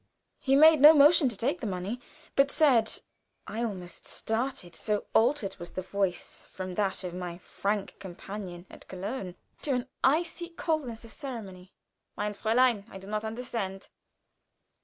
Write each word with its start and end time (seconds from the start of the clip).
He 0.39 0.55
made 0.55 0.81
no 0.81 0.95
motion 0.95 1.29
to 1.29 1.37
take 1.37 1.61
the 1.61 1.67
money, 1.67 2.01
but 2.35 2.49
said 2.49 2.91
I 3.45 3.61
almost 3.63 4.07
started, 4.07 4.75
so 4.75 5.05
altered 5.13 5.55
was 5.59 5.69
the 5.69 5.83
voice 5.83 6.43
from 6.49 6.73
that 6.73 7.03
of 7.03 7.13
my 7.13 7.37
frank 7.37 7.99
companion 7.99 8.65
at 8.67 8.87
Köln, 8.87 9.35
to 9.61 9.73
an 9.75 9.87
icy 10.03 10.49
coldness 10.49 11.05
of 11.05 11.11
ceremony: 11.11 11.71
"Mein 12.17 12.33
Fräulein, 12.33 12.83
I 12.89 12.97
do 12.97 13.05
not 13.05 13.23
understand." 13.23 13.89